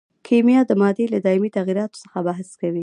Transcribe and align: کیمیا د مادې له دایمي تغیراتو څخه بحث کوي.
کیمیا 0.27 0.61
د 0.67 0.71
مادې 0.81 1.05
له 1.13 1.19
دایمي 1.25 1.49
تغیراتو 1.57 2.01
څخه 2.03 2.17
بحث 2.27 2.49
کوي. 2.61 2.79